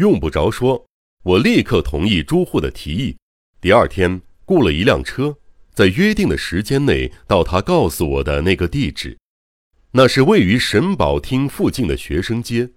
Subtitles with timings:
[0.00, 0.86] 用不着说，
[1.22, 3.18] 我立刻同意朱户的提议。
[3.60, 5.36] 第二天雇了一辆车，
[5.74, 9.18] 在约定的时间内到他告诉我的那个地址。
[9.90, 12.70] 那是位于神保厅附近的学生街，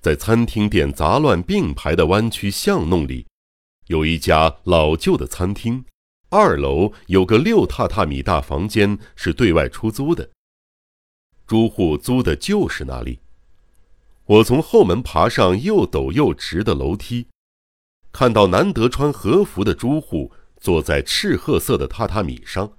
[0.00, 3.26] 在餐厅店杂乱并排的弯曲巷弄里，
[3.86, 5.84] 有一家老旧的餐厅。
[6.30, 10.28] 二楼有个六榻榻米大房间，是对外出租的。
[11.46, 13.20] 朱户租的就是那里。
[14.30, 17.26] 我从后门爬上又陡又直的楼梯，
[18.12, 22.76] 看到难得穿和服的朱户坐在赤褐色的榻榻米上，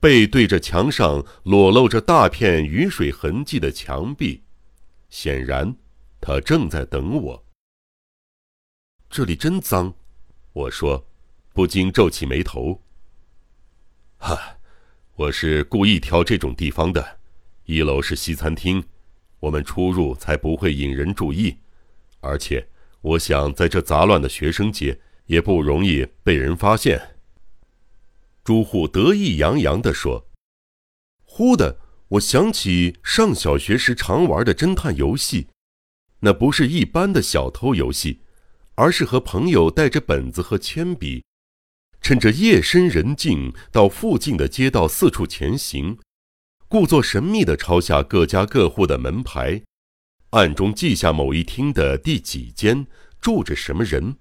[0.00, 4.44] 背对着墙上裸露着大片雨水痕迹的墙壁，
[5.10, 5.76] 显然
[6.22, 7.44] 他正在等我。
[9.10, 9.92] 这里真脏，
[10.54, 11.06] 我说。
[11.54, 12.80] 不禁皱起眉头。
[14.16, 14.56] 哈，
[15.16, 17.18] 我是故意挑这种地方的，
[17.66, 18.82] 一楼是西餐厅，
[19.42, 21.56] 我们出入才不会引人注意，
[22.20, 22.68] 而且
[23.00, 27.16] 我想在这杂乱的学生街也不容易被人发现。
[28.44, 30.28] 朱户得意洋洋地说
[31.26, 35.48] ：“忽的，我想起上小学时常玩的侦探游戏，
[36.20, 38.20] 那不是一般的小偷游戏，
[38.76, 41.24] 而是和朋友带着本子和铅笔。”
[42.00, 45.98] 趁着夜深人静，到附近的街道四处前行，
[46.72, 49.62] 故作神秘地抄下各家各户的门牌，
[50.30, 52.86] 暗中记下某一厅的第几间
[53.20, 54.16] 住着什么人，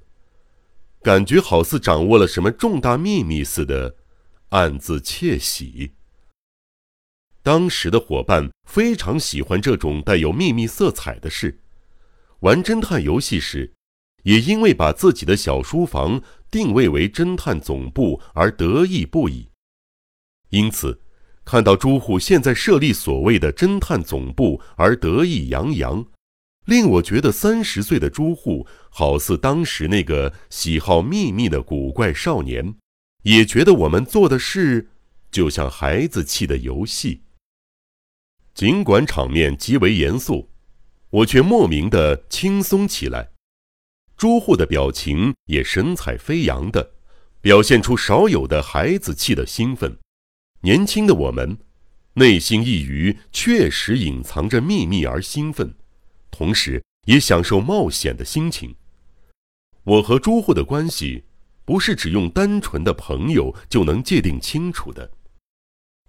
[1.02, 3.96] 感觉好似掌握了什么重大秘密似的，
[4.50, 5.94] 暗自窃喜。
[7.42, 11.62] 当时的伙伴非常喜欢这种带有秘密色彩的事，
[12.42, 13.72] 玩侦探游戏时，
[14.24, 16.22] 也因为把自己的小书房。
[16.52, 19.48] 定位为侦探总部而得意不已，
[20.50, 21.00] 因此，
[21.52, 26.06] 看到朱户现在设立所谓的侦探总部而得意洋洋，
[26.64, 32.76] 令我觉得三十岁的朱户好似当时那个喜好秘密的古怪少年，
[33.24, 34.92] 也觉得我们做的事
[35.30, 37.24] 就像孩子气的游戏。
[38.54, 40.52] 尽管场面极为严肃，
[41.10, 43.32] 我却莫名的轻松起来。
[44.16, 46.94] 朱户的表情也神采飞扬的，
[47.42, 49.98] 表现出少有的孩子气的兴奋。
[50.62, 51.58] 年轻的我们，
[52.14, 55.74] 内心一隅确实隐藏着秘密而兴奋，
[56.30, 58.76] 同时也享受冒险的心情。
[59.84, 61.24] 我和朱户的关系，
[61.66, 65.10] 不是只用单纯的朋友就能界定清楚的。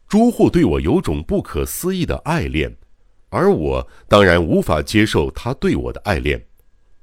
[0.07, 2.77] 朱户对我有种不可思议的爱恋，
[3.31, 6.47] 而我当然无法接受他对我的爱恋，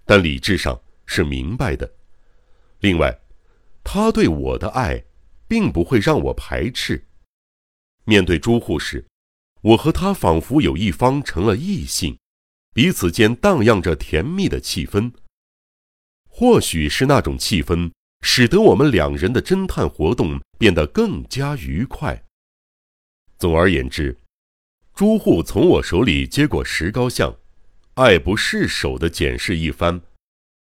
[0.05, 0.79] 但理智上。
[1.11, 1.91] 是明白的。
[2.81, 3.19] 另外，
[3.83, 5.03] 他对我的爱，
[5.47, 7.03] 并不会让我排斥。
[8.09, 9.05] 面对朱护士，
[9.61, 12.17] 我和他仿佛有一方成了异性，
[12.73, 15.11] 彼此间荡漾着甜蜜的气氛。
[16.27, 22.25] 或许是那种气氛，使得我们两人的侦探活动变得更加愉快。
[23.37, 24.17] 总而言之，
[24.95, 27.37] 朱户从我手里接过石膏像，
[27.93, 30.01] 爱不释手的检视一番。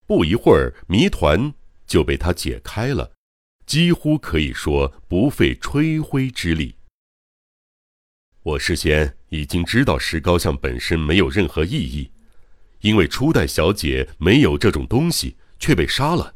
[0.08, 1.54] 不一会儿，谜团
[1.86, 3.12] 就被他解开了，
[3.68, 6.77] 几乎可以说不费吹灰之力。
[8.48, 12.10] 我事先已经知道石膏像本身没有任何意义，
[12.80, 16.34] 因为初代小姐没有这种东西，却被杀了。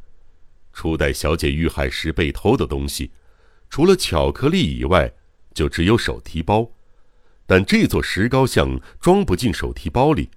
[0.74, 3.12] 初代小姐遇害时被偷的东西，
[3.70, 5.14] 除了巧克力以外，
[5.54, 6.70] 就只有手提包，
[7.46, 10.30] 但这座石膏像装不进手提包里，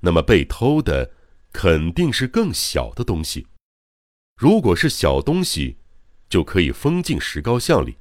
[0.00, 1.12] 那么被偷的。
[1.52, 3.48] 肯定是更小的东西。
[4.36, 5.78] 如果是小东西，
[6.28, 7.96] 就可以封进石膏像里。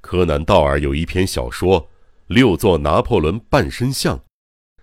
[0.00, 1.82] 柯南·道尔有一篇小说
[2.26, 4.18] 《六座拿破仑半身像》，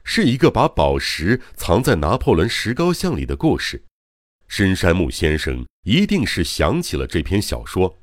[0.03, 3.83] 是一个把宝石藏在拿破仑石膏像里的故事。
[4.47, 7.97] 深山木先生一定是想起了这篇小说，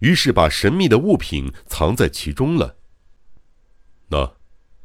[0.00, 2.76] 于是把神秘的物品藏在其中了。
[4.08, 4.36] 那，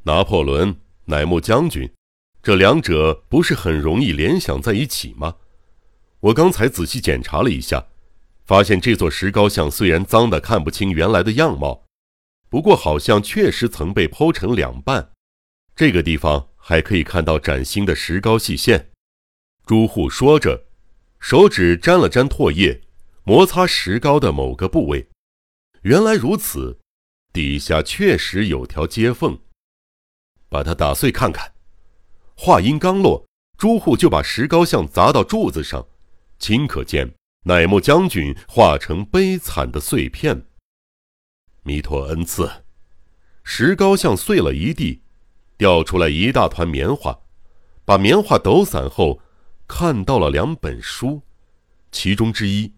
[0.03, 0.75] 拿破仑
[1.06, 1.91] 乃木将军。
[2.41, 5.35] 这两者不是很容易联想在一起吗？
[6.19, 7.88] 我刚才仔细检查了一下，
[8.50, 11.86] 发现这座石膏像虽然脏的看不清原来的样貌，
[12.50, 15.12] 不过好像确实曾被剖成两半。
[15.75, 18.90] 这个地方还可以看到崭新的石膏细线。
[19.68, 20.66] 朱户说着，
[21.19, 22.81] 手指沾了沾唾液，
[23.24, 25.07] 摩擦石膏的某个部位。
[25.84, 26.80] 原来如此，
[27.31, 29.40] 底下确实有条接缝。
[30.50, 31.54] 把它打碎看看。
[32.36, 33.28] 话音刚落，
[33.60, 35.88] 朱户就把石膏像砸到柱子上，
[36.40, 37.13] 顷可见
[37.44, 40.45] 乃木将军化成悲惨的碎片。
[41.63, 42.50] 弥陀恩赐，
[43.44, 45.01] 石膏像碎了一地，
[45.57, 47.19] 掉出来一大团棉花，
[47.86, 49.21] 把棉花抖散后，
[49.68, 51.21] 看到了两本书，
[51.91, 52.74] 其中之一，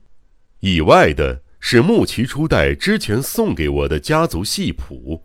[0.60, 5.24] 意外的是木奇初代之前送给我的家族系谱。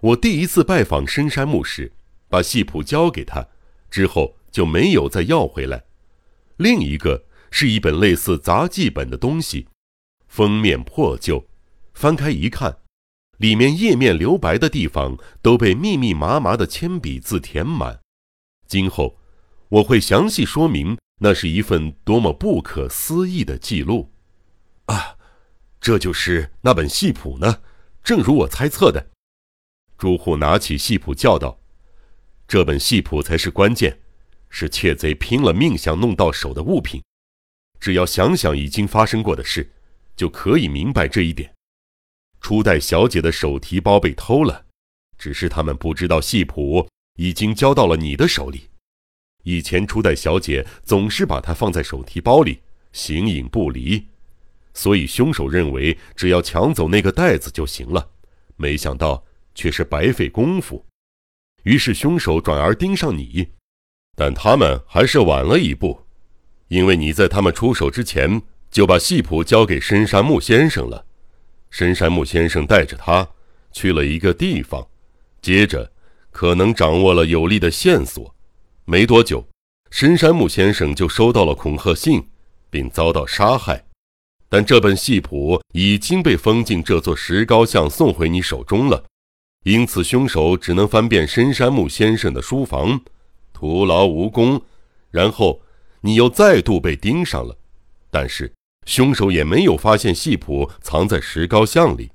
[0.00, 1.92] 我第一次拜访深山木时，
[2.28, 3.46] 把系谱交给他，
[3.90, 5.84] 之后就没有再要回来。
[6.56, 9.68] 另一个是一本类似杂记本的东西，
[10.26, 11.46] 封面破旧，
[11.94, 12.78] 翻开一看，
[13.38, 18.00] 里面页面留白的地方都被密密麻麻的铅笔字填满。
[18.66, 19.18] 今后
[19.68, 24.12] 我会详细说明，那是一份多么不可思议的记录。
[24.86, 25.16] 啊，
[25.80, 27.62] 这就是那本戏谱呢，
[28.02, 29.10] 正如我猜测的。
[29.96, 31.60] 朱户拿起戏谱叫道
[32.46, 34.00] ：“这本戏谱才是关键，
[34.48, 37.02] 是窃贼拼了命想弄到手的物品。
[37.80, 39.70] 只要想想已经发生过的事，
[40.16, 41.52] 就可以明白这一点。
[42.40, 44.66] 初代小姐的手提包被偷了，
[45.18, 48.68] 只是他们不知道戏谱已经交到了你的手里。
[49.44, 52.60] 以前初代小姐总是把它放在手提包里，
[52.92, 54.06] 形影不离，
[54.74, 58.10] 所以凶手认为只要抢走那个袋子就行了。
[58.56, 59.24] 没想到。”
[59.58, 60.86] 却是白费功夫，
[61.64, 63.48] 于是凶手转而盯上你，
[64.14, 66.00] 但他们还是晚了一步，
[66.68, 71.04] 因为你在他们出手之前就把戏谱交给深山木先生了。
[71.70, 73.28] 深山木先生带着他
[73.72, 74.86] 去了一个地方，
[75.42, 75.92] 接着
[76.30, 78.34] 可能掌握了有力的线索。
[78.84, 79.46] 没多久，
[79.90, 82.26] 深山木先生就收到了恐吓信，
[82.70, 83.84] 并遭到杀害。
[84.48, 89.04] 但这本戏谱已经被封进这座石膏像，送回你手中了。
[89.64, 92.98] 因此，凶手只能翻遍深山木先生的书房，
[93.52, 94.62] 徒劳无功。
[95.10, 95.60] 然后，
[96.08, 97.54] 你又再度被盯上了。
[98.10, 98.50] 但是，
[98.86, 102.10] 凶手也没有发现戏谱藏在石膏像里。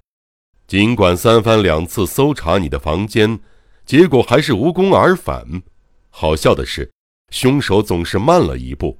[0.65, 3.39] 尽管三番两次搜查你的房间，
[3.85, 5.61] 结果还是无功而返。
[6.09, 6.91] 好笑的是，
[7.29, 8.97] 凶手总是慢了一步。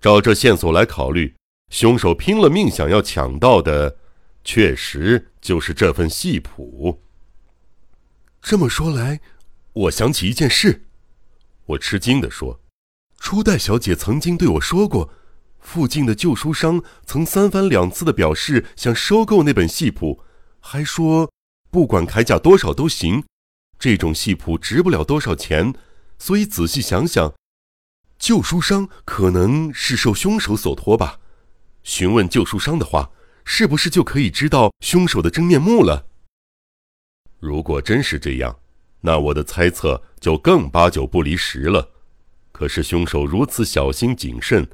[0.00, 1.34] 照这线索来考虑，
[1.70, 3.96] 凶手拼了命想要抢到的，
[4.44, 7.02] 确实就是这份戏谱。
[8.40, 9.20] 这么说来，
[9.72, 10.84] 我想起一件事。
[11.64, 12.60] 我吃惊地说
[13.26, 15.10] ：“初代小姐曾经对我说过，
[15.58, 20.22] 附近的旧书商曾三番两次的表示想收购那本戏谱，
[20.60, 21.32] 还说
[21.68, 23.24] 不管开价多少都行。
[23.80, 25.74] 这种戏谱值不了多少钱，
[26.20, 27.34] 所以仔细想想，
[28.16, 31.18] 旧书商可能是受凶手所托吧。
[31.82, 33.10] 询问旧书商的话，
[33.44, 36.06] 是不是就可以知道凶手的真面目了？”
[37.42, 38.60] 如果真是这样，
[39.00, 41.94] 那我的猜测就更八九不离十了。
[42.56, 44.66] 可是凶手如此小心谨慎，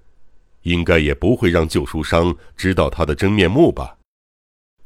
[0.62, 3.98] 应该也不会让旧书商知道他的真面目吧？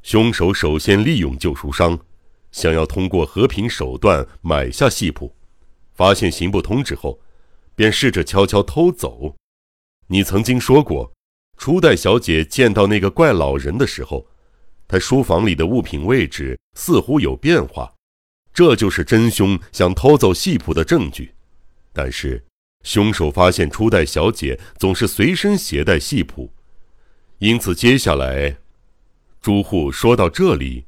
[0.02, 1.98] 凶手首先利用旧书商，
[2.52, 5.36] 想要通过和平手段买下戏谱，
[5.92, 7.20] 发现行不通之后，
[7.74, 9.36] 便试着悄悄偷走。
[10.06, 11.12] 你曾经说过，
[11.58, 14.26] 初代小姐见到那个怪老人的时候。
[14.88, 17.92] 他书房里的物品位置似乎有变化，
[18.54, 21.34] 这就是真凶想偷走戏谱的证据。
[21.92, 22.42] 但是，
[22.86, 26.52] 凶手发现初代小姐总是随身携带戏谱，
[27.38, 28.58] 因此接下来，
[29.40, 30.84] 朱户说到这里，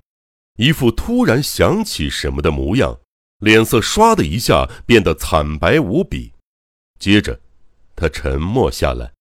[0.58, 3.00] 一副突然想起什么的模样，
[3.40, 6.32] 脸色唰的一下变得惨白无比。
[7.00, 7.40] 接着，
[7.96, 9.12] 他沉默下来，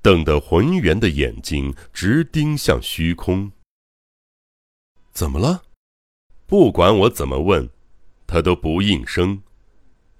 [0.00, 3.52] 瞪得浑圆的眼睛直盯向虚空。
[5.12, 5.64] 怎么了？
[6.46, 7.68] 不管我怎么问，
[8.26, 9.42] 他都不应声，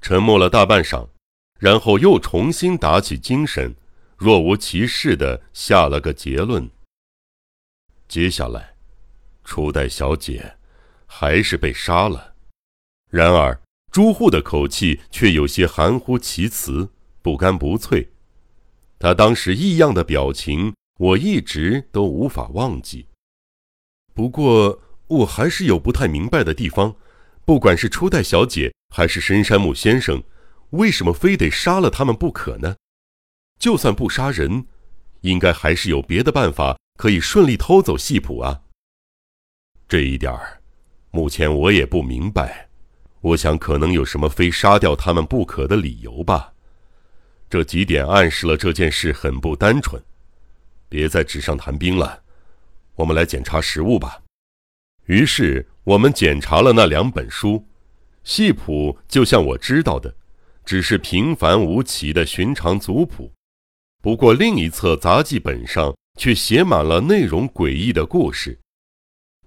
[0.03, 1.09] 沉默了大半晌，
[1.59, 3.75] 然后又重新打起精神，
[4.17, 6.71] 若无其事的下了个结论：
[8.09, 8.75] 接下来，
[9.45, 10.57] 初代小姐
[11.07, 12.35] 还是被杀了。
[13.11, 13.61] 然而，
[13.91, 16.91] 朱户的口气却有些含糊其辞，
[17.23, 18.11] 不干不脆。
[18.99, 23.07] 他当时异样的表情，我一直都无法忘记。
[24.15, 24.83] 不过。
[25.09, 26.97] 我还是有不太明白的地方，
[27.45, 30.21] 不管是初代小姐还是深山木先生，
[30.77, 32.77] 为什么非得杀了他们不可呢？
[33.59, 34.67] 就算不杀人，
[35.23, 38.63] 应该还是有别的办法可以顺利偷走戏谱啊。
[39.89, 40.61] 这一点儿，
[41.11, 42.69] 目前我也不明白。
[43.23, 46.53] 我想可能有什么非杀掉他们不可的理由吧。
[47.49, 50.01] 这几点暗示了这件事很不单纯。
[50.89, 52.23] 别在纸上谈兵了，
[52.95, 54.23] 我们来检查实物吧。
[55.07, 57.67] 于是我们检查了那两本书，
[58.23, 60.15] 戏谱就像我知道的，
[60.67, 63.33] 只是平凡无奇的寻常族谱。
[64.03, 68.59] 不过另一册杂记本上却写满了内容诡异的故事。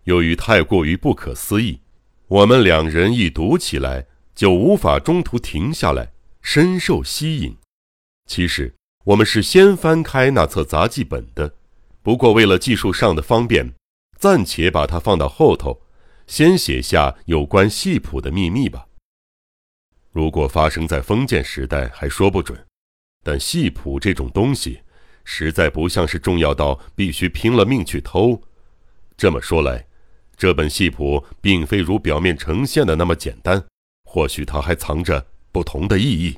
[0.05, 1.81] 由于太过于不可思议，
[2.27, 6.11] 我们两人一读起来就无法中途停下来，
[6.41, 7.55] 深受吸引。
[8.25, 8.73] 其实
[9.05, 11.53] 我们是先翻开那册杂记本的，
[12.01, 13.73] 不过为了技术上的方便，
[14.17, 15.81] 暂且把它放到后头，
[16.27, 18.88] 先写下有关戏谱的秘密吧。
[20.12, 22.66] 如果发生在封建时代，还说不准。
[23.24, 24.82] 但戏谱这种东西，
[25.24, 28.42] 实在不像是重要到必须拼了命去偷。
[29.16, 29.86] 这么说来，
[30.36, 33.63] 这本戏谱并非如表面呈现的那么简单，
[34.06, 36.38] 或许它还藏着不同的意义。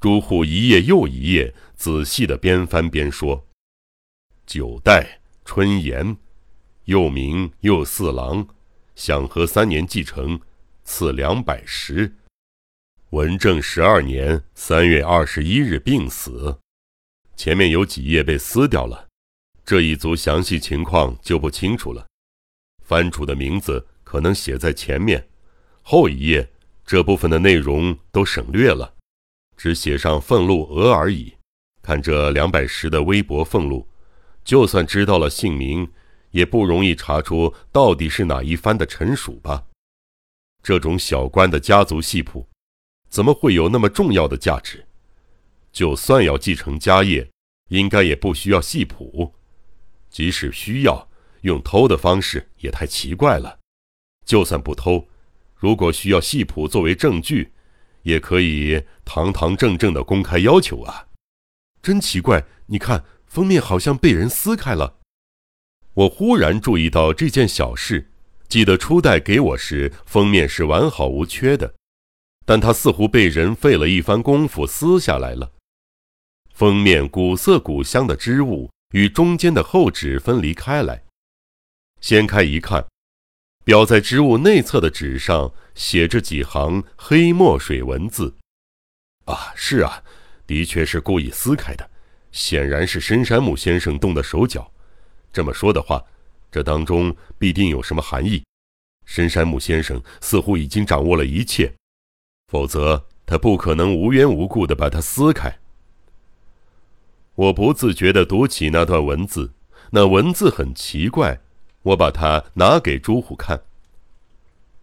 [0.00, 3.46] 朱户一页又一页仔细的边翻边说
[4.44, 6.16] ：“九代春延，
[6.86, 8.48] 又名右四郎，
[8.96, 10.40] 享和三年继承，
[10.82, 12.16] 赐两百石。”
[13.12, 16.58] 文正十二年三月二十一日病死，
[17.36, 19.06] 前面有几页被撕掉了，
[19.66, 22.06] 这一组详细情况就不清楚了。
[22.80, 25.28] 藩主的名字可能写在前面，
[25.82, 26.50] 后一页
[26.86, 28.94] 这部分的内容都省略了，
[29.58, 31.34] 只写上俸禄额而已。
[31.82, 33.86] 看这两百石的微薄俸禄，
[34.42, 35.86] 就算知道了姓名，
[36.30, 39.66] 也不容易查出到底是哪一藩的臣属吧？
[40.62, 42.48] 这种小官的家族系谱。
[43.12, 44.86] 怎么会有那么重要的价值？
[45.70, 47.30] 就算要继承家业，
[47.68, 49.34] 应该也不需要戏谱。
[50.08, 51.10] 即使需要，
[51.42, 53.58] 用偷的方式也太奇怪了。
[54.24, 55.08] 就算不偷，
[55.54, 57.52] 如果需要戏谱作为证据，
[58.02, 61.08] 也可以堂堂正正的公开要求啊！
[61.82, 65.00] 真奇怪，你看封面好像被人撕开了。
[65.92, 68.10] 我忽然注意到这件小事，
[68.48, 71.74] 记得初代给我时，封面是完好无缺的。
[72.44, 75.52] 但他似乎被人费了一番功夫撕下来了。
[76.52, 81.02] 封面古色古香的织物与中间的厚纸分离开来，
[82.00, 82.86] 掀开一看，
[83.64, 88.34] 裱在织物内侧的纸上写着几行黑墨水文字。
[89.24, 90.02] 啊，是啊，
[90.46, 91.90] 的确是故意撕开的，
[92.32, 94.70] 显然是深山木先生动的手脚。
[95.32, 96.04] 这么说的话，
[96.50, 98.44] 这当中必定有什么含义。
[99.06, 101.72] 深山木先生似乎已经掌握了一切。
[102.52, 105.58] 否则，他不可能无缘无故的把它撕开。
[107.34, 109.52] 我不自觉地读起那段文字，
[109.92, 111.40] 那文字很奇怪。
[111.80, 113.62] 我把它拿给朱虎看。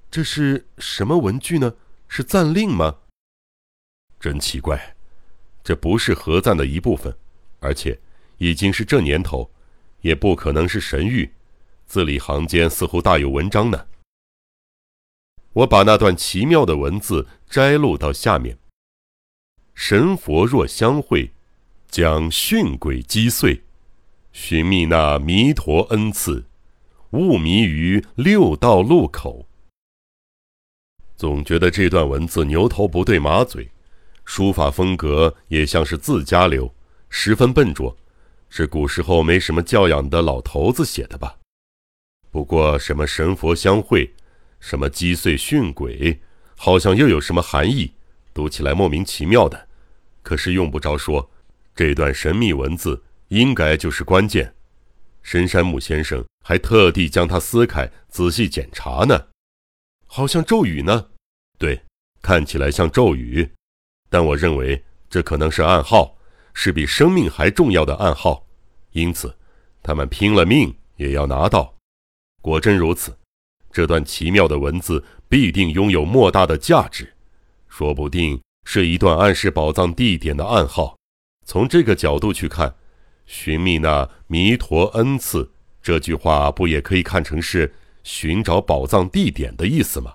[0.10, 1.76] 这是什么文具呢？
[2.08, 2.96] 是赞令吗？
[4.20, 4.96] 真奇怪，
[5.64, 7.16] 这不是合赞的一部分，
[7.60, 8.00] 而且
[8.40, 9.52] 已经是这年头，
[10.02, 11.30] 也不可能是神谕。
[11.86, 13.86] 字里行间似乎大有文章呢。
[15.60, 18.58] 我把那段奇妙的文字摘录到下面：
[19.74, 21.34] 神佛若相会，
[21.90, 23.64] 将训鬼击碎，
[24.32, 26.46] 寻觅那弥陀恩赐，
[27.10, 29.48] 勿迷于六道路口。
[31.18, 33.70] 总觉得这段文字牛头不对马嘴，
[34.24, 36.74] 书法风格也像是自家流，
[37.10, 37.98] 十分笨拙，
[38.48, 41.38] 是古时候没什么教养的老头子写的吧？
[42.32, 44.14] 不过什么神佛相会？
[44.60, 46.20] 什么击碎训鬼，
[46.56, 47.94] 好像又有什么含义，
[48.34, 49.68] 读起来莫名其妙的。
[50.22, 51.30] 可是用不着说，
[51.76, 54.54] 这段神秘文字应该就是关键。
[55.22, 59.28] 深山木先生还特地将它撕开，仔细检查呢。
[60.06, 61.10] 好像咒语呢？
[61.58, 61.84] 对，
[62.22, 63.52] 看起来像咒语，
[64.10, 66.18] 但我认为这可能是暗号，
[66.54, 68.48] 是比生命还重要的暗号。
[68.92, 69.38] 因此，
[69.84, 71.76] 他们拼了命也要拿到。
[72.42, 73.19] 果真如此。
[73.72, 77.14] 这段奇妙的文字必定拥有莫大的价值，
[77.68, 80.98] 说不定是一段暗示宝藏地点的暗号。
[81.46, 82.76] 从这个角度去看
[83.26, 87.74] ，“寻觅那弥陀恩赐”这句话不也可以看成是
[88.04, 90.14] 寻找宝藏地点的意思吗？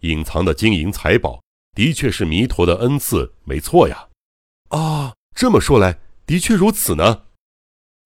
[0.00, 1.42] 隐藏的金银财宝
[1.74, 4.08] 的确是弥陀的恩赐，没错呀。
[4.68, 7.22] 啊，这么说来，的确如此呢。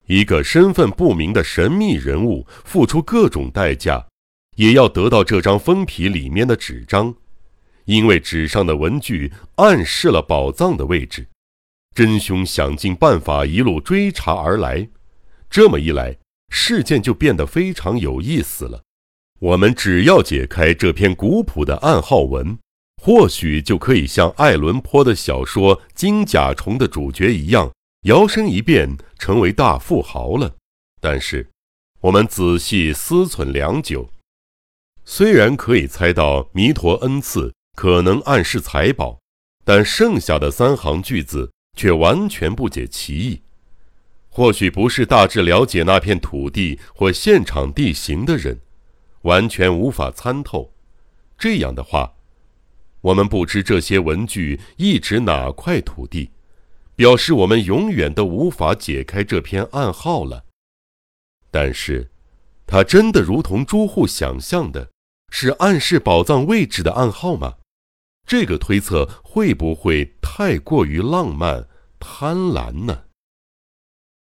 [0.06, 4.06] 一个身份不明的神秘人物，付出各种代价。
[4.56, 7.14] 也要得到这张封皮里面的纸张，
[7.87, 11.28] 因为纸上的文具暗示了宝藏的位置。
[11.94, 14.88] 真凶想尽办法一路追查而来，
[15.50, 16.16] 这么一来，
[16.50, 18.82] 事件就变得非常有意思了。
[19.40, 22.56] 我们只要解开这篇古朴的暗号文，
[23.02, 27.71] 或许就可以像爱伦坡的小说《金甲虫》的主角一样，
[28.06, 30.54] 摇身一变成为大富豪了。
[31.00, 31.50] 但是，
[32.00, 34.09] 我们仔细思忖良久。
[35.14, 39.19] 虽然可以猜到弥陀恩赐可能暗示财宝，
[39.62, 43.42] 但剩下的三行句子却完全不解其意。
[44.31, 48.59] 或许不是大致了解那片土地或现场地形的人，
[49.25, 50.73] 完全无法参透。
[51.37, 52.14] 这样的话，
[53.02, 56.31] 我们不知这些文具意指哪块土地，
[56.97, 60.47] 表示我们永远都无法解开这篇暗号了。
[61.50, 62.11] 但是，
[62.66, 64.88] 它真的如同朱户想象的，
[65.34, 67.54] 是暗示宝藏位置的暗号吗？
[68.26, 71.66] 这个推测会不会太过于浪漫、
[71.98, 73.04] 贪婪呢？